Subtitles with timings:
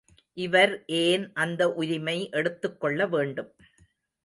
[0.37, 3.51] இவர் ஏன் அந்த உரிமை எடுத்துக்கொள்ள வேண்டும்.